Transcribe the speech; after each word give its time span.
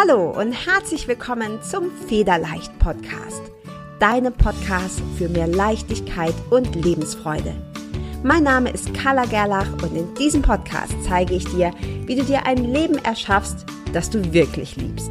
Hallo 0.00 0.30
und 0.30 0.52
herzlich 0.52 1.08
willkommen 1.08 1.60
zum 1.62 1.90
Federleicht 2.08 2.78
Podcast. 2.78 3.42
Deinem 3.98 4.32
Podcast 4.32 5.02
für 5.18 5.28
mehr 5.28 5.46
Leichtigkeit 5.46 6.32
und 6.48 6.74
Lebensfreude. 6.74 7.54
Mein 8.22 8.44
Name 8.44 8.70
ist 8.70 8.94
Carla 8.94 9.26
Gerlach 9.26 9.70
und 9.82 9.94
in 9.94 10.14
diesem 10.14 10.40
Podcast 10.40 10.94
zeige 11.02 11.34
ich 11.34 11.44
dir, 11.44 11.74
wie 12.06 12.16
du 12.16 12.24
dir 12.24 12.46
ein 12.46 12.72
Leben 12.72 12.96
erschaffst, 13.04 13.66
das 13.92 14.08
du 14.08 14.32
wirklich 14.32 14.76
liebst. 14.76 15.10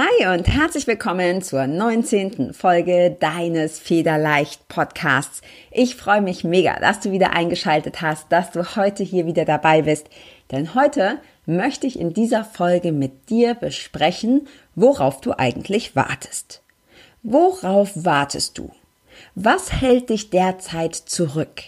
Hi 0.00 0.32
und 0.32 0.46
herzlich 0.46 0.86
willkommen 0.86 1.42
zur 1.42 1.66
19. 1.66 2.52
Folge 2.54 3.16
deines 3.18 3.80
Federleicht 3.80 4.68
Podcasts. 4.68 5.42
Ich 5.72 5.96
freue 5.96 6.20
mich 6.20 6.44
mega, 6.44 6.78
dass 6.78 7.00
du 7.00 7.10
wieder 7.10 7.32
eingeschaltet 7.32 8.00
hast, 8.00 8.30
dass 8.30 8.52
du 8.52 8.76
heute 8.76 9.02
hier 9.02 9.26
wieder 9.26 9.44
dabei 9.44 9.82
bist, 9.82 10.06
denn 10.52 10.76
heute 10.76 11.18
möchte 11.46 11.88
ich 11.88 11.98
in 11.98 12.14
dieser 12.14 12.44
Folge 12.44 12.92
mit 12.92 13.28
dir 13.28 13.54
besprechen, 13.54 14.46
worauf 14.76 15.20
du 15.20 15.36
eigentlich 15.36 15.96
wartest. 15.96 16.62
Worauf 17.24 17.90
wartest 17.96 18.56
du? 18.56 18.70
Was 19.34 19.72
hält 19.72 20.10
dich 20.10 20.30
derzeit 20.30 20.94
zurück? 20.94 21.60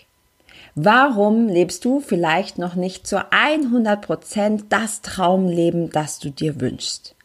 Warum 0.76 1.48
lebst 1.48 1.84
du 1.84 1.98
vielleicht 1.98 2.58
noch 2.58 2.76
nicht 2.76 3.08
zu 3.08 3.24
100 3.32 4.00
Prozent 4.00 4.64
das 4.68 5.02
Traumleben, 5.02 5.90
das 5.90 6.20
du 6.20 6.30
dir 6.30 6.60
wünschst? 6.60 7.16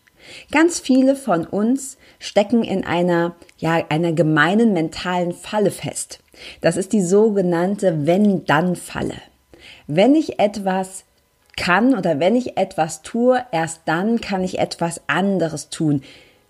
Ganz 0.52 0.80
viele 0.80 1.16
von 1.16 1.46
uns 1.46 1.98
stecken 2.20 2.64
in 2.64 2.86
einer, 2.86 3.36
ja, 3.58 3.84
einer 3.90 4.14
gemeinen 4.14 4.74
mentalen 4.74 5.34
Falle 5.34 5.72
fest. 5.72 6.20
Das 6.62 6.78
ist 6.78 6.94
die 6.94 7.02
sogenannte 7.02 8.06
Wenn-Dann-Falle. 8.06 9.16
Wenn 9.88 10.16
ich 10.16 10.40
etwas 10.40 11.06
kann 11.56 11.96
oder 11.96 12.20
wenn 12.20 12.36
ich 12.36 12.58
etwas 12.58 13.02
tue, 13.02 13.44
erst 13.52 13.82
dann 13.86 14.20
kann 14.20 14.44
ich 14.44 14.60
etwas 14.60 15.02
anderes 15.08 15.70
tun. 15.70 16.02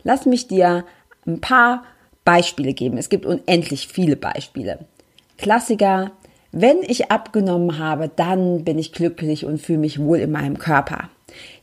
Lass 0.03 0.25
mich 0.25 0.47
dir 0.47 0.85
ein 1.25 1.41
paar 1.41 1.83
Beispiele 2.23 2.73
geben. 2.73 2.97
Es 2.97 3.09
gibt 3.09 3.25
unendlich 3.25 3.87
viele 3.87 4.15
Beispiele. 4.15 4.79
Klassiker, 5.37 6.11
wenn 6.51 6.77
ich 6.81 7.11
abgenommen 7.11 7.77
habe, 7.77 8.09
dann 8.15 8.63
bin 8.63 8.79
ich 8.79 8.93
glücklich 8.93 9.45
und 9.45 9.61
fühle 9.61 9.79
mich 9.79 9.99
wohl 9.99 10.19
in 10.19 10.31
meinem 10.31 10.57
Körper 10.57 11.09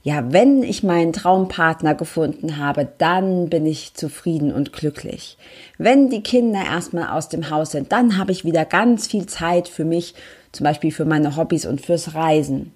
ja, 0.03 0.33
wenn 0.33 0.63
ich 0.63 0.83
meinen 0.83 1.13
Traumpartner 1.13 1.95
gefunden 1.95 2.59
habe, 2.59 2.89
dann 2.99 3.49
bin 3.49 3.67
ich 3.67 3.95
zufrieden 3.95 4.53
und 4.53 4.73
glücklich. 4.73 5.39
Wenn 5.79 6.11
die 6.11 6.23
Kinder 6.23 6.63
erstmal 6.65 7.11
aus 7.11 7.29
dem 7.29 7.51
Haus 7.51 7.71
sind, 7.71 7.93
dann 7.93 8.19
habe 8.19 8.33
ich 8.33 8.45
wieder 8.45 8.65
ganz 8.65 9.07
viel 9.07 9.27
Zeit 9.27 9.69
für 9.69 9.85
mich, 9.85 10.15
zum 10.53 10.65
Beispiel 10.65 10.91
für 10.91 11.05
meine 11.05 11.37
Hobbys 11.37 11.67
und 11.67 11.81
fürs 11.81 12.15
Reisen. 12.15 12.73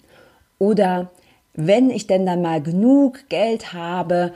Oder 0.58 1.10
wenn 1.54 1.90
ich 1.90 2.06
denn 2.06 2.26
dann 2.26 2.42
mal 2.42 2.62
genug 2.62 3.28
Geld 3.28 3.72
habe, 3.72 4.32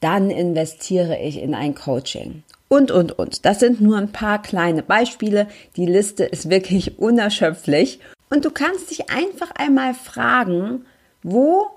dann 0.00 0.30
investiere 0.30 1.18
ich 1.18 1.40
in 1.40 1.54
ein 1.54 1.74
Coaching. 1.74 2.42
Und, 2.68 2.90
und, 2.90 3.18
und. 3.18 3.44
Das 3.44 3.60
sind 3.60 3.80
nur 3.80 3.96
ein 3.96 4.12
paar 4.12 4.42
kleine 4.42 4.82
Beispiele. 4.82 5.46
Die 5.76 5.86
Liste 5.86 6.24
ist 6.24 6.50
wirklich 6.50 6.98
unerschöpflich. 6.98 8.00
Und 8.28 8.44
du 8.44 8.50
kannst 8.50 8.90
dich 8.90 9.08
einfach 9.10 9.52
einmal 9.52 9.94
fragen, 9.94 10.84
wo 11.22 11.68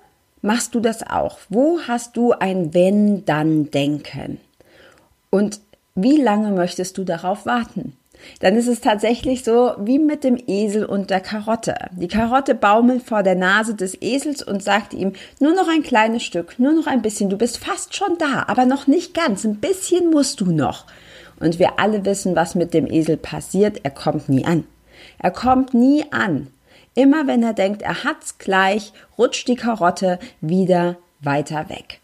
machst 0.41 0.75
du 0.75 0.79
das 0.79 1.07
auch? 1.07 1.39
Wo 1.49 1.79
hast 1.87 2.17
du 2.17 2.31
ein 2.33 2.73
Wenn-Dann-Denken? 2.73 4.39
Und 5.29 5.59
wie 5.95 6.17
lange 6.17 6.51
möchtest 6.51 6.97
du 6.97 7.03
darauf 7.03 7.45
warten? 7.45 7.93
Dann 8.41 8.55
ist 8.55 8.67
es 8.67 8.81
tatsächlich 8.81 9.43
so 9.43 9.71
wie 9.77 9.99
mit 9.99 10.23
dem 10.23 10.37
Esel 10.47 10.85
und 10.85 11.09
der 11.09 11.21
Karotte. 11.21 11.75
Die 11.91 12.07
Karotte 12.07 12.55
baumelt 12.55 13.03
vor 13.03 13.23
der 13.23 13.35
Nase 13.35 13.75
des 13.75 14.01
Esels 14.01 14.43
und 14.43 14.63
sagt 14.63 14.93
ihm, 14.93 15.13
nur 15.39 15.53
noch 15.53 15.67
ein 15.67 15.83
kleines 15.83 16.23
Stück, 16.23 16.59
nur 16.59 16.73
noch 16.73 16.87
ein 16.87 17.01
bisschen, 17.01 17.29
du 17.29 17.37
bist 17.37 17.57
fast 17.57 17.95
schon 17.95 18.17
da, 18.17 18.45
aber 18.47 18.65
noch 18.65 18.87
nicht 18.87 19.13
ganz, 19.13 19.45
ein 19.45 19.55
bisschen 19.57 20.09
musst 20.09 20.41
du 20.41 20.51
noch. 20.51 20.85
Und 21.39 21.59
wir 21.59 21.79
alle 21.79 22.03
wissen, 22.03 22.35
was 22.35 22.55
mit 22.55 22.73
dem 22.73 22.87
Esel 22.87 23.15
passiert, 23.15 23.79
er 23.83 23.91
kommt 23.91 24.27
nie 24.27 24.45
an. 24.45 24.65
Er 25.17 25.31
kommt 25.31 25.73
nie 25.73 26.05
an. 26.11 26.47
Immer 26.95 27.27
wenn 27.27 27.43
er 27.43 27.53
denkt, 27.53 27.81
er 27.81 28.03
hat's 28.03 28.37
gleich, 28.37 28.93
rutscht 29.17 29.47
die 29.47 29.55
Karotte 29.55 30.19
wieder 30.41 30.97
weiter 31.21 31.69
weg. 31.69 31.99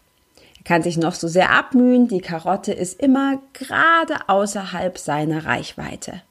Er 0.58 0.64
kann 0.64 0.82
sich 0.82 0.96
noch 0.96 1.14
so 1.14 1.28
sehr 1.28 1.50
abmühen, 1.50 2.08
die 2.08 2.20
Karotte 2.20 2.72
ist 2.72 3.00
immer 3.00 3.38
gerade 3.52 4.14
außerhalb 4.28 4.98
seiner 4.98 5.44
Reichweite. 5.46 6.22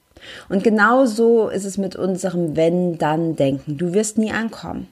Und 0.48 0.64
genau 0.64 1.06
so 1.06 1.48
ist 1.48 1.64
es 1.64 1.78
mit 1.78 1.96
unserem 1.96 2.56
Wenn-Dann-Denken. 2.56 3.78
Du 3.78 3.92
wirst 3.92 4.18
nie 4.18 4.32
ankommen. 4.32 4.88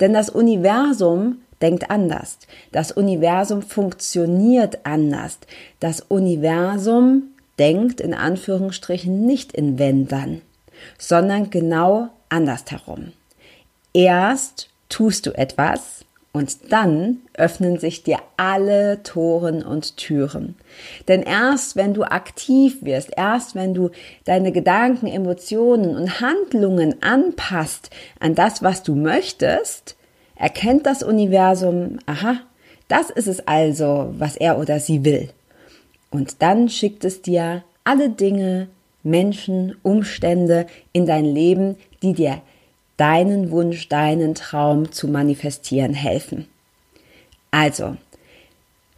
Denn 0.00 0.14
das 0.14 0.30
Universum 0.30 1.38
denkt 1.60 1.90
anders. 1.90 2.38
Das 2.72 2.92
Universum 2.92 3.62
funktioniert 3.62 4.86
anders. 4.86 5.38
Das 5.80 6.00
Universum 6.00 7.24
denkt 7.58 8.00
in 8.00 8.14
Anführungsstrichen 8.14 9.26
nicht 9.26 9.52
in 9.52 9.78
Wenn-Dann, 9.78 10.42
sondern 10.96 11.50
genau 11.50 12.08
andersherum. 12.28 13.12
Erst 13.92 14.68
tust 14.88 15.26
du 15.26 15.32
etwas 15.32 16.04
und 16.32 16.72
dann 16.72 17.18
öffnen 17.34 17.78
sich 17.78 18.02
dir 18.02 18.18
alle 18.36 19.02
Toren 19.02 19.64
und 19.64 19.96
Türen. 19.96 20.54
Denn 21.08 21.22
erst 21.22 21.74
wenn 21.74 21.94
du 21.94 22.04
aktiv 22.04 22.78
wirst, 22.82 23.10
erst 23.16 23.54
wenn 23.54 23.74
du 23.74 23.90
deine 24.24 24.52
Gedanken, 24.52 25.06
Emotionen 25.06 25.96
und 25.96 26.20
Handlungen 26.20 27.02
anpasst 27.02 27.90
an 28.20 28.34
das, 28.34 28.62
was 28.62 28.82
du 28.82 28.94
möchtest, 28.94 29.96
erkennt 30.36 30.86
das 30.86 31.02
Universum, 31.02 31.98
aha, 32.06 32.36
das 32.88 33.10
ist 33.10 33.26
es 33.26 33.46
also, 33.46 34.14
was 34.18 34.36
er 34.36 34.58
oder 34.58 34.80
sie 34.80 35.04
will. 35.04 35.30
Und 36.10 36.40
dann 36.42 36.68
schickt 36.68 37.04
es 37.04 37.20
dir 37.20 37.64
alle 37.84 38.10
Dinge, 38.10 38.68
Menschen, 39.02 39.76
Umstände 39.82 40.66
in 40.92 41.06
dein 41.06 41.24
Leben, 41.24 41.76
die 42.02 42.12
dir 42.12 42.40
deinen 42.96 43.50
Wunsch, 43.50 43.88
deinen 43.88 44.34
Traum 44.34 44.92
zu 44.92 45.08
manifestieren 45.08 45.94
helfen. 45.94 46.46
Also, 47.50 47.96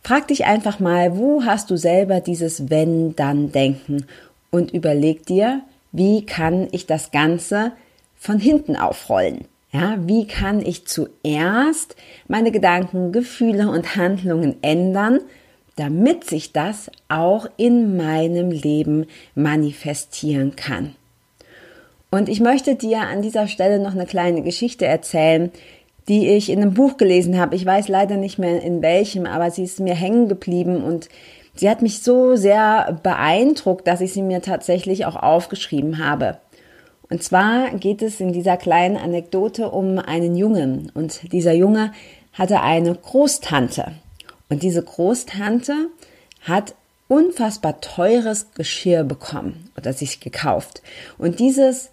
frag 0.03 0.28
dich 0.28 0.47
einfach 0.47 0.81
mal, 0.81 1.16
wo 1.16 1.44
hast 1.44 1.71
du 1.71 1.77
selber 1.77 2.21
dieses 2.21 2.71
Wenn-Dann-Denken 2.71 4.06
und 4.50 4.72
überleg 4.72 5.27
dir, 5.27 5.62
wie 5.93 6.25
kann 6.25 6.69
ich 6.72 6.87
das 6.87 7.10
Ganze 7.10 7.72
von 8.16 8.39
hinten 8.39 8.77
aufrollen? 8.77 9.44
Ja, 9.72 9.99
wie 10.00 10.27
kann 10.27 10.60
ich 10.60 10.87
zuerst 10.87 11.94
meine 12.27 12.50
Gedanken, 12.50 13.12
Gefühle 13.12 13.71
und 13.71 13.94
Handlungen 13.94 14.56
ändern, 14.62 15.21
damit 15.77 16.25
sich 16.25 16.53
das 16.53 16.91
auch 17.09 17.47
in 17.56 17.97
meinem 17.97 18.50
Leben 18.50 19.06
manifestieren 19.37 20.56
kann? 20.56 20.97
Und 22.10 22.28
ich 22.28 22.41
möchte 22.41 22.75
dir 22.75 23.03
an 23.03 23.22
dieser 23.22 23.47
Stelle 23.47 23.78
noch 23.78 23.93
eine 23.93 24.06
kleine 24.06 24.43
Geschichte 24.43 24.84
erzählen, 24.84 25.53
die 26.09 26.28
ich 26.28 26.50
in 26.50 26.60
einem 26.60 26.75
Buch 26.75 26.97
gelesen 26.97 27.38
habe. 27.38 27.54
Ich 27.54 27.65
weiß 27.65 27.88
leider 27.88 28.16
nicht 28.16 28.38
mehr 28.38 28.62
in 28.62 28.82
welchem, 28.82 29.26
aber 29.26 29.50
sie 29.50 29.62
ist 29.62 29.78
mir 29.78 29.94
hängen 29.94 30.28
geblieben 30.28 30.82
und 30.82 31.09
sie 31.54 31.71
hat 31.71 31.82
mich 31.82 32.03
so 32.03 32.34
sehr 32.34 32.98
beeindruckt, 33.03 33.87
dass 33.87 34.00
ich 34.00 34.12
sie 34.12 34.22
mir 34.22 34.43
tatsächlich 34.43 35.06
auch 35.06 35.15
aufgeschrieben 35.15 36.04
habe. 36.04 36.38
Und 37.09 37.22
zwar 37.22 37.71
geht 37.71 38.03
es 38.03 38.21
in 38.21 38.32
dieser 38.32 38.56
kleinen 38.56 38.97
Anekdote 38.97 39.71
um 39.71 39.98
einen 39.98 40.37
Jungen 40.37 40.91
und 40.94 41.32
dieser 41.32 41.53
Junge 41.53 41.92
hatte 42.32 42.60
eine 42.60 42.94
Großtante 42.94 43.92
und 44.48 44.62
diese 44.62 44.82
Großtante 44.82 45.75
hat 46.42 46.75
unfassbar 47.09 47.81
teures 47.81 48.53
Geschirr 48.54 49.03
bekommen 49.03 49.71
oder 49.77 49.92
sich 49.92 50.21
gekauft 50.21 50.83
und 51.18 51.41
dieses 51.41 51.91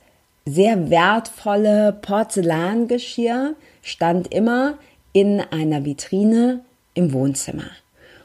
sehr 0.47 0.89
wertvolle 0.89 1.97
Porzellangeschirr 2.01 3.55
stand 3.81 4.33
immer 4.33 4.75
in 5.11 5.41
einer 5.41 5.83
Vitrine 5.83 6.61
im 6.94 7.11
Wohnzimmer. 7.13 7.69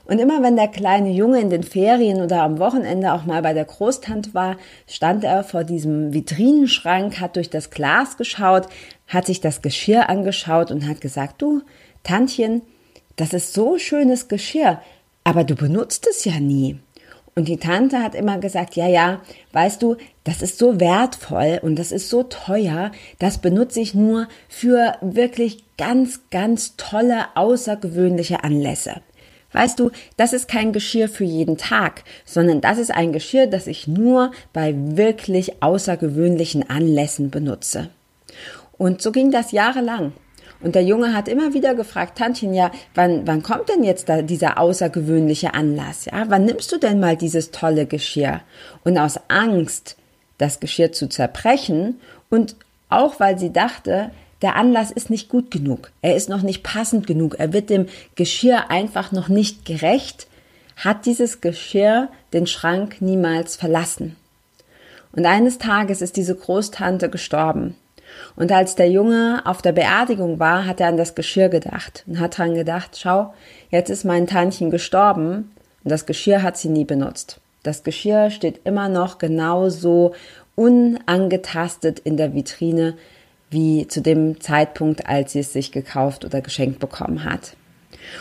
Und 0.04 0.18
immer 0.18 0.42
wenn 0.42 0.56
der 0.56 0.68
kleine 0.68 1.10
Junge 1.10 1.40
in 1.40 1.50
den 1.50 1.62
Ferien 1.62 2.20
oder 2.20 2.42
am 2.42 2.58
Wochenende 2.58 3.12
auch 3.12 3.24
mal 3.24 3.42
bei 3.42 3.54
der 3.54 3.64
Großtante 3.64 4.34
war, 4.34 4.56
stand 4.86 5.24
er 5.24 5.44
vor 5.44 5.64
diesem 5.64 6.12
Vitrinenschrank, 6.12 7.20
hat 7.20 7.36
durch 7.36 7.50
das 7.50 7.70
Glas 7.70 8.16
geschaut, 8.16 8.66
hat 9.06 9.26
sich 9.26 9.40
das 9.40 9.62
Geschirr 9.62 10.08
angeschaut 10.08 10.70
und 10.70 10.88
hat 10.88 11.00
gesagt, 11.00 11.40
du, 11.40 11.62
Tantchen, 12.02 12.62
das 13.16 13.32
ist 13.32 13.52
so 13.52 13.78
schönes 13.78 14.28
Geschirr, 14.28 14.80
aber 15.24 15.44
du 15.44 15.54
benutzt 15.54 16.06
es 16.10 16.24
ja 16.24 16.40
nie. 16.40 16.78
Und 17.34 17.48
die 17.48 17.56
Tante 17.56 17.98
hat 17.98 18.14
immer 18.14 18.38
gesagt, 18.38 18.76
ja, 18.76 18.86
ja, 18.86 19.22
weißt 19.52 19.82
du, 19.82 19.96
das 20.24 20.42
ist 20.42 20.58
so 20.58 20.80
wertvoll 20.80 21.60
und 21.62 21.76
das 21.76 21.90
ist 21.90 22.10
so 22.10 22.24
teuer, 22.24 22.92
das 23.18 23.38
benutze 23.38 23.80
ich 23.80 23.94
nur 23.94 24.28
für 24.48 24.96
wirklich 25.00 25.64
ganz, 25.78 26.20
ganz 26.30 26.76
tolle, 26.76 27.24
außergewöhnliche 27.34 28.44
Anlässe. 28.44 29.00
Weißt 29.52 29.78
du, 29.78 29.90
das 30.16 30.32
ist 30.32 30.48
kein 30.48 30.72
Geschirr 30.72 31.08
für 31.08 31.24
jeden 31.24 31.56
Tag, 31.56 32.04
sondern 32.24 32.60
das 32.60 32.78
ist 32.78 32.90
ein 32.90 33.12
Geschirr, 33.12 33.46
das 33.46 33.66
ich 33.66 33.86
nur 33.86 34.32
bei 34.52 34.74
wirklich 34.76 35.62
außergewöhnlichen 35.62 36.68
Anlässen 36.68 37.30
benutze. 37.30 37.90
Und 38.78 39.02
so 39.02 39.12
ging 39.12 39.30
das 39.30 39.52
jahrelang. 39.52 40.12
Und 40.62 40.74
der 40.74 40.84
Junge 40.84 41.14
hat 41.14 41.28
immer 41.28 41.54
wieder 41.54 41.74
gefragt, 41.74 42.18
Tantchen, 42.18 42.54
ja, 42.54 42.70
wann, 42.94 43.26
wann 43.26 43.42
kommt 43.42 43.68
denn 43.68 43.82
jetzt 43.82 44.08
da 44.08 44.22
dieser 44.22 44.58
außergewöhnliche 44.58 45.54
Anlass? 45.54 46.04
Ja, 46.04 46.24
wann 46.28 46.44
nimmst 46.44 46.70
du 46.70 46.78
denn 46.78 47.00
mal 47.00 47.16
dieses 47.16 47.50
tolle 47.50 47.86
Geschirr? 47.86 48.40
Und 48.84 48.96
aus 48.96 49.18
Angst, 49.28 49.96
das 50.38 50.60
Geschirr 50.60 50.92
zu 50.92 51.08
zerbrechen 51.08 52.00
und 52.30 52.56
auch 52.88 53.18
weil 53.20 53.38
sie 53.38 53.52
dachte, 53.52 54.10
der 54.42 54.56
Anlass 54.56 54.90
ist 54.90 55.10
nicht 55.10 55.28
gut 55.28 55.50
genug, 55.50 55.92
er 56.02 56.16
ist 56.16 56.28
noch 56.28 56.42
nicht 56.42 56.62
passend 56.62 57.06
genug, 57.06 57.36
er 57.38 57.52
wird 57.52 57.70
dem 57.70 57.86
Geschirr 58.16 58.70
einfach 58.70 59.12
noch 59.12 59.28
nicht 59.28 59.64
gerecht, 59.64 60.26
hat 60.76 61.06
dieses 61.06 61.40
Geschirr 61.40 62.08
den 62.32 62.46
Schrank 62.46 62.96
niemals 63.00 63.56
verlassen. 63.56 64.16
Und 65.12 65.26
eines 65.26 65.58
Tages 65.58 66.02
ist 66.02 66.16
diese 66.16 66.34
Großtante 66.34 67.08
gestorben. 67.08 67.76
Und 68.36 68.52
als 68.52 68.74
der 68.74 68.90
Junge 68.90 69.42
auf 69.44 69.62
der 69.62 69.72
Beerdigung 69.72 70.38
war, 70.38 70.66
hat 70.66 70.80
er 70.80 70.88
an 70.88 70.96
das 70.96 71.14
Geschirr 71.14 71.48
gedacht 71.48 72.04
und 72.06 72.20
hat 72.20 72.38
dran 72.38 72.54
gedacht, 72.54 72.98
schau, 73.00 73.34
jetzt 73.70 73.90
ist 73.90 74.04
mein 74.04 74.26
Tantchen 74.26 74.70
gestorben 74.70 75.52
und 75.84 75.90
das 75.90 76.06
Geschirr 76.06 76.42
hat 76.42 76.56
sie 76.56 76.68
nie 76.68 76.84
benutzt. 76.84 77.40
Das 77.62 77.84
Geschirr 77.84 78.30
steht 78.30 78.60
immer 78.64 78.88
noch 78.88 79.18
genauso 79.18 80.14
unangetastet 80.54 81.98
in 82.00 82.16
der 82.16 82.34
Vitrine 82.34 82.94
wie 83.50 83.86
zu 83.86 84.00
dem 84.00 84.40
Zeitpunkt, 84.40 85.06
als 85.06 85.32
sie 85.32 85.40
es 85.40 85.52
sich 85.52 85.72
gekauft 85.72 86.24
oder 86.24 86.40
geschenkt 86.40 86.80
bekommen 86.80 87.24
hat. 87.24 87.54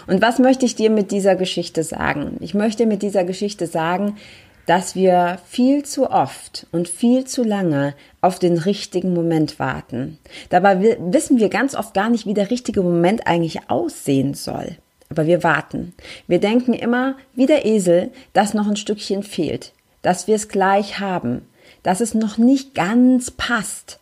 Und 0.07 0.21
was 0.21 0.39
möchte 0.39 0.65
ich 0.65 0.75
dir 0.75 0.89
mit 0.89 1.11
dieser 1.11 1.35
Geschichte 1.35 1.83
sagen? 1.83 2.37
Ich 2.39 2.53
möchte 2.53 2.85
mit 2.85 3.01
dieser 3.01 3.23
Geschichte 3.23 3.65
sagen, 3.65 4.17
dass 4.65 4.95
wir 4.95 5.39
viel 5.47 5.83
zu 5.83 6.09
oft 6.09 6.67
und 6.71 6.87
viel 6.87 7.25
zu 7.25 7.43
lange 7.43 7.93
auf 8.21 8.39
den 8.39 8.57
richtigen 8.57 9.13
Moment 9.13 9.59
warten. 9.59 10.17
Dabei 10.49 10.97
wissen 10.99 11.39
wir 11.39 11.49
ganz 11.49 11.75
oft 11.75 11.93
gar 11.93 12.09
nicht, 12.09 12.25
wie 12.25 12.33
der 12.33 12.51
richtige 12.51 12.81
Moment 12.81 13.27
eigentlich 13.27 13.69
aussehen 13.69 14.33
soll. 14.33 14.77
Aber 15.09 15.25
wir 15.25 15.43
warten. 15.43 15.93
Wir 16.27 16.39
denken 16.39 16.73
immer, 16.73 17.15
wie 17.35 17.45
der 17.45 17.65
Esel, 17.65 18.11
dass 18.33 18.53
noch 18.53 18.67
ein 18.67 18.77
Stückchen 18.77 19.23
fehlt, 19.23 19.73
dass 20.01 20.27
wir 20.27 20.35
es 20.35 20.47
gleich 20.47 20.99
haben, 20.99 21.41
dass 21.83 21.99
es 21.99 22.13
noch 22.13 22.37
nicht 22.37 22.73
ganz 22.75 23.29
passt. 23.29 23.99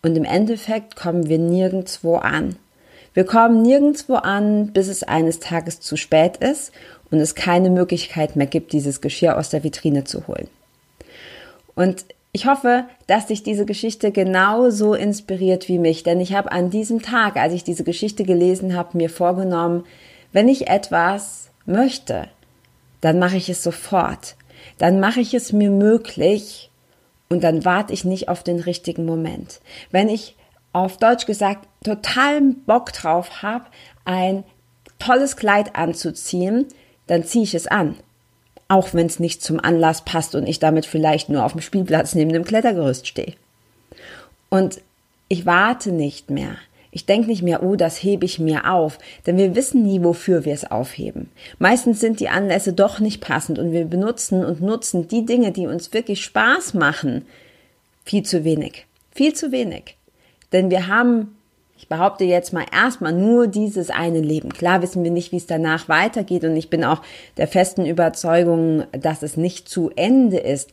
Und 0.00 0.16
im 0.16 0.24
Endeffekt 0.24 0.96
kommen 0.96 1.28
wir 1.28 1.38
nirgendwo 1.38 2.16
an. 2.16 2.56
Wir 3.18 3.26
kommen 3.26 3.62
nirgendwo 3.62 4.14
an, 4.14 4.68
bis 4.68 4.86
es 4.86 5.02
eines 5.02 5.40
Tages 5.40 5.80
zu 5.80 5.96
spät 5.96 6.36
ist 6.36 6.70
und 7.10 7.18
es 7.18 7.34
keine 7.34 7.68
Möglichkeit 7.68 8.36
mehr 8.36 8.46
gibt, 8.46 8.72
dieses 8.72 9.00
Geschirr 9.00 9.36
aus 9.36 9.50
der 9.50 9.64
Vitrine 9.64 10.04
zu 10.04 10.28
holen. 10.28 10.46
Und 11.74 12.04
ich 12.30 12.46
hoffe, 12.46 12.84
dass 13.08 13.26
dich 13.26 13.42
diese 13.42 13.66
Geschichte 13.66 14.12
genauso 14.12 14.94
inspiriert 14.94 15.66
wie 15.66 15.80
mich, 15.80 16.04
denn 16.04 16.20
ich 16.20 16.34
habe 16.34 16.52
an 16.52 16.70
diesem 16.70 17.02
Tag, 17.02 17.36
als 17.36 17.54
ich 17.54 17.64
diese 17.64 17.82
Geschichte 17.82 18.22
gelesen 18.22 18.76
habe, 18.76 18.96
mir 18.96 19.10
vorgenommen, 19.10 19.84
wenn 20.32 20.46
ich 20.46 20.68
etwas 20.68 21.50
möchte, 21.66 22.28
dann 23.00 23.18
mache 23.18 23.36
ich 23.36 23.48
es 23.48 23.64
sofort. 23.64 24.36
Dann 24.78 25.00
mache 25.00 25.18
ich 25.18 25.34
es 25.34 25.52
mir 25.52 25.70
möglich 25.70 26.70
und 27.28 27.42
dann 27.42 27.64
warte 27.64 27.92
ich 27.92 28.04
nicht 28.04 28.28
auf 28.28 28.44
den 28.44 28.60
richtigen 28.60 29.04
Moment. 29.04 29.60
Wenn 29.90 30.08
ich 30.08 30.36
auf 30.84 30.96
Deutsch 30.96 31.26
gesagt 31.26 31.68
total 31.84 32.40
Bock 32.66 32.92
drauf 32.92 33.42
habe, 33.42 33.66
ein 34.04 34.44
tolles 34.98 35.36
Kleid 35.36 35.76
anzuziehen, 35.76 36.66
dann 37.06 37.24
ziehe 37.24 37.44
ich 37.44 37.54
es 37.54 37.66
an. 37.66 37.96
Auch 38.68 38.92
wenn 38.92 39.06
es 39.06 39.18
nicht 39.18 39.42
zum 39.42 39.60
Anlass 39.60 40.04
passt 40.04 40.34
und 40.34 40.46
ich 40.46 40.58
damit 40.58 40.86
vielleicht 40.86 41.28
nur 41.28 41.44
auf 41.44 41.52
dem 41.52 41.60
Spielplatz 41.60 42.14
neben 42.14 42.32
dem 42.32 42.44
Klettergerüst 42.44 43.06
stehe. 43.06 43.34
Und 44.50 44.80
ich 45.28 45.46
warte 45.46 45.92
nicht 45.92 46.30
mehr. 46.30 46.56
Ich 46.90 47.04
denke 47.04 47.28
nicht 47.28 47.42
mehr, 47.42 47.62
oh, 47.62 47.76
das 47.76 48.02
hebe 48.02 48.24
ich 48.24 48.38
mir 48.38 48.72
auf, 48.72 48.98
denn 49.26 49.36
wir 49.36 49.54
wissen 49.54 49.82
nie, 49.82 50.02
wofür 50.02 50.46
wir 50.46 50.54
es 50.54 50.70
aufheben. 50.70 51.30
Meistens 51.58 52.00
sind 52.00 52.18
die 52.18 52.30
Anlässe 52.30 52.72
doch 52.72 52.98
nicht 52.98 53.20
passend 53.20 53.58
und 53.58 53.72
wir 53.72 53.84
benutzen 53.84 54.44
und 54.44 54.62
nutzen 54.62 55.06
die 55.06 55.26
Dinge, 55.26 55.52
die 55.52 55.66
uns 55.66 55.92
wirklich 55.92 56.24
Spaß 56.24 56.74
machen, 56.74 57.26
viel 58.04 58.22
zu 58.22 58.42
wenig. 58.42 58.86
Viel 59.14 59.34
zu 59.34 59.52
wenig. 59.52 59.97
Denn 60.52 60.70
wir 60.70 60.86
haben 60.86 61.38
ich 61.78 61.86
behaupte 61.86 62.24
jetzt 62.24 62.52
mal 62.52 62.66
erstmal 62.72 63.12
nur 63.12 63.46
dieses 63.46 63.88
eine 63.88 64.20
Leben. 64.20 64.48
Klar 64.48 64.82
wissen 64.82 65.04
wir 65.04 65.12
nicht, 65.12 65.30
wie 65.30 65.36
es 65.36 65.46
danach 65.46 65.88
weitergeht 65.88 66.42
und 66.42 66.56
ich 66.56 66.70
bin 66.70 66.82
auch 66.82 67.02
der 67.36 67.46
festen 67.46 67.86
Überzeugung, 67.86 68.82
dass 68.90 69.22
es 69.22 69.36
nicht 69.36 69.68
zu 69.68 69.92
Ende 69.94 70.38
ist. 70.38 70.70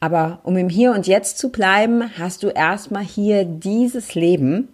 Aber 0.00 0.40
um 0.44 0.56
im 0.56 0.70
Hier 0.70 0.92
und 0.92 1.06
Jetzt 1.06 1.36
zu 1.36 1.50
bleiben, 1.50 2.10
hast 2.18 2.42
du 2.42 2.48
erstmal 2.48 3.04
hier 3.04 3.44
dieses 3.44 4.14
Leben 4.14 4.68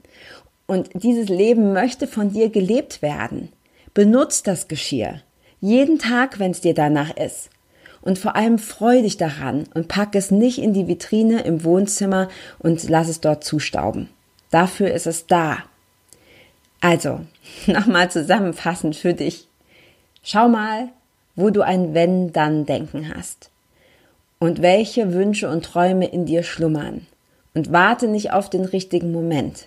und 0.66 0.90
dieses 0.94 1.28
Leben 1.28 1.72
möchte 1.72 2.06
von 2.06 2.32
dir 2.32 2.50
gelebt 2.50 3.02
werden. 3.02 3.48
Benutz 3.94 4.44
das 4.44 4.68
Geschirr. 4.68 5.22
Jeden 5.60 5.98
Tag, 5.98 6.38
wenn 6.38 6.52
es 6.52 6.60
dir 6.60 6.74
danach 6.74 7.16
ist. 7.16 7.50
Und 8.00 8.18
vor 8.20 8.36
allem 8.36 8.58
freu 8.58 9.02
dich 9.02 9.16
daran 9.16 9.64
und 9.74 9.88
pack 9.88 10.14
es 10.14 10.30
nicht 10.30 10.58
in 10.58 10.72
die 10.72 10.86
Vitrine 10.86 11.40
im 11.40 11.64
Wohnzimmer 11.64 12.28
und 12.60 12.88
lass 12.88 13.08
es 13.08 13.20
dort 13.20 13.42
zustauben. 13.42 14.08
Dafür 14.54 14.92
ist 14.92 15.08
es 15.08 15.26
da. 15.26 15.64
Also, 16.80 17.22
nochmal 17.66 18.08
zusammenfassend 18.08 18.94
für 18.94 19.12
dich. 19.12 19.48
Schau 20.22 20.46
mal, 20.46 20.90
wo 21.34 21.50
du 21.50 21.62
ein 21.62 21.92
Wenn-Dann-Denken 21.92 23.12
hast 23.12 23.50
und 24.38 24.62
welche 24.62 25.12
Wünsche 25.12 25.50
und 25.50 25.64
Träume 25.64 26.06
in 26.06 26.24
dir 26.24 26.44
schlummern. 26.44 27.08
Und 27.52 27.72
warte 27.72 28.06
nicht 28.06 28.30
auf 28.30 28.48
den 28.48 28.64
richtigen 28.64 29.10
Moment, 29.10 29.66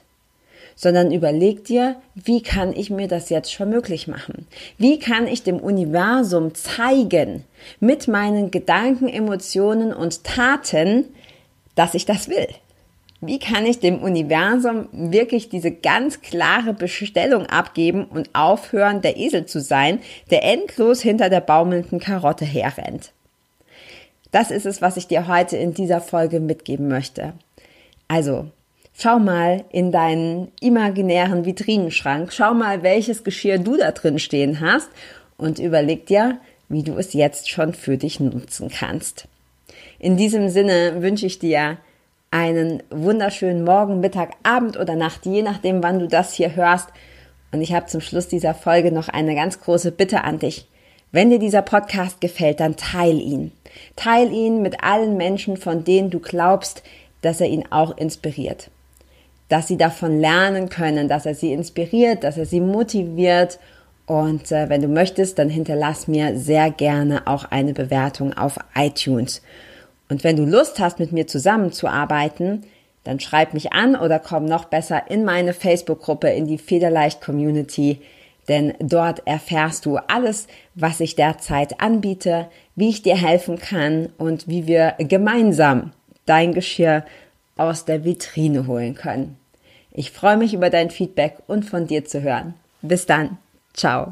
sondern 0.74 1.12
überleg 1.12 1.66
dir, 1.66 1.98
wie 2.16 2.42
kann 2.42 2.72
ich 2.72 2.90
mir 2.90 3.10
das 3.10 3.28
jetzt 3.28 3.52
schon 3.52 3.70
möglich 3.70 4.08
machen? 4.08 4.48
Wie 4.78 5.00
kann 5.00 5.28
ich 5.28 5.44
dem 5.44 5.60
Universum 5.60 6.56
zeigen, 6.56 7.44
mit 7.82 8.08
meinen 8.08 8.52
Gedanken, 8.52 9.10
Emotionen 9.10 9.92
und 9.92 10.24
Taten, 10.24 11.14
dass 11.76 11.94
ich 11.94 12.06
das 12.06 12.30
will? 12.30 12.48
Wie 13.20 13.40
kann 13.40 13.66
ich 13.66 13.80
dem 13.80 14.04
Universum 14.04 14.90
wirklich 14.92 15.50
diese 15.50 15.72
ganz 15.72 16.22
klare 16.22 16.74
Bestellung 16.74 17.48
abgeben 17.48 18.06
und 18.06 18.30
aufhören, 18.34 19.02
der 19.02 19.18
Esel 19.18 19.48
zu 19.48 19.60
sein, 19.60 20.00
der 20.30 20.44
endlos 20.44 21.02
hinter 21.02 21.30
der 21.30 21.42
baumelnden 21.42 22.00
Karotte 22.00 22.46
herrennt? 22.46 23.12
Das 24.32 24.52
ist 24.52 24.68
es, 24.68 24.82
was 24.82 24.98
ich 24.98 25.08
dir 25.08 25.28
heute 25.28 25.58
in 25.58 25.74
dieser 25.74 26.00
Folge 26.00 26.40
mitgeben 26.40 26.90
möchte. 26.90 27.34
Also, 28.08 28.52
schau 28.94 29.18
mal 29.18 29.66
in 29.72 29.92
deinen 29.92 30.52
imaginären 30.62 31.44
Vitrinenschrank, 31.44 32.32
schau 32.32 32.54
mal, 32.54 32.84
welches 32.84 33.24
Geschirr 33.24 33.58
du 33.58 33.78
da 33.78 33.92
drin 33.92 34.20
stehen 34.20 34.60
hast 34.60 34.90
und 35.38 35.58
überleg 35.58 36.06
dir, 36.06 36.40
wie 36.70 36.84
du 36.84 36.98
es 36.98 37.14
jetzt 37.14 37.50
schon 37.50 37.74
für 37.74 37.98
dich 37.98 38.20
nutzen 38.20 38.70
kannst. 38.70 39.28
In 39.98 40.18
diesem 40.18 40.50
Sinne 40.50 41.02
wünsche 41.02 41.26
ich 41.26 41.40
dir 41.40 41.78
einen 42.32 42.84
wunderschönen 42.90 43.64
Morgen, 43.64 44.00
Mittag, 44.00 44.32
Abend 44.44 44.78
oder 44.78 44.96
Nacht, 44.96 45.26
je 45.26 45.42
nachdem, 45.42 45.82
wann 45.84 46.00
du 46.00 46.08
das 46.08 46.34
hier 46.34 46.56
hörst. 46.56 46.90
Und 47.52 47.62
ich 47.62 47.74
habe 47.74 47.86
zum 47.86 48.02
Schluss 48.02 48.28
dieser 48.28 48.54
Folge 48.54 48.92
noch 48.92 49.10
eine 49.10 49.36
ganz 49.36 49.62
große 49.62 49.92
Bitte 49.92 50.24
an 50.24 50.40
dich. 50.40 50.68
Wenn 51.12 51.30
dir 51.30 51.40
dieser 51.40 51.62
Podcast 51.62 52.20
gefällt, 52.20 52.60
dann 52.60 52.76
teil 52.76 53.20
ihn. 53.20 53.54
Teil 53.96 54.32
ihn 54.34 54.62
mit 54.62 54.84
allen 54.84 55.16
Menschen, 55.16 55.56
von 55.56 55.86
denen 55.86 56.10
du 56.10 56.20
glaubst, 56.20 56.84
dass 57.22 57.40
er 57.40 57.48
ihn 57.48 57.64
auch 57.70 57.98
inspiriert. 57.98 58.70
Dass 59.48 59.68
sie 59.68 59.78
davon 59.78 60.20
lernen 60.20 60.68
können, 60.68 61.08
dass 61.08 61.26
er 61.26 61.34
sie 61.34 61.54
inspiriert, 61.54 62.26
dass 62.26 62.38
er 62.38 62.46
sie 62.46 62.60
motiviert. 62.60 63.60
Und 64.06 64.52
äh, 64.52 64.68
wenn 64.68 64.82
du 64.82 64.90
möchtest, 64.90 65.40
dann 65.40 65.50
hinterlass 65.50 66.10
mir 66.10 66.38
sehr 66.38 66.72
gerne 66.72 67.26
auch 67.26 67.46
eine 67.46 67.74
Bewertung 67.74 68.34
auf 68.34 68.58
iTunes. 68.76 69.42
Und 70.10 70.24
wenn 70.24 70.36
du 70.36 70.46
Lust 70.46 70.80
hast, 70.80 71.00
mit 71.00 71.12
mir 71.12 71.28
zusammenzuarbeiten, 71.28 72.64
dann 73.04 73.20
schreib 73.20 73.54
mich 73.54 73.74
an 73.74 73.96
oder 73.96 74.20
komm 74.20 74.46
noch 74.46 74.66
besser 74.66 75.10
in 75.10 75.24
meine 75.24 75.54
Facebook-Gruppe, 75.54 76.30
in 76.30 76.46
die 76.46 76.58
Federleicht 76.58 77.22
Community, 77.22 78.02
denn 78.48 78.74
dort 78.80 79.26
erfährst 79.26 79.86
du 79.86 79.98
alles, 79.98 80.48
was 80.76 81.00
ich 81.00 81.16
derzeit 81.16 81.82
anbiete, 81.82 82.48
wie 82.76 82.90
ich 82.90 83.02
dir 83.02 83.18
helfen 83.18 83.58
kann 83.58 84.10
und 84.18 84.48
wie 84.48 84.68
wir 84.68 84.96
gemeinsam 85.00 85.92
dein 86.26 86.54
Geschirr 86.54 87.04
aus 87.58 87.86
der 87.86 88.06
Vitrine 88.06 88.68
holen 88.68 88.96
können. 88.96 89.38
Ich 89.92 90.12
freue 90.12 90.38
mich 90.38 90.54
über 90.54 90.70
dein 90.70 90.92
Feedback 90.92 91.38
und 91.48 91.66
von 91.66 91.88
dir 91.88 92.06
zu 92.06 92.22
hören. 92.22 92.54
Bis 92.82 93.06
dann. 93.06 93.38
Ciao. 93.74 94.12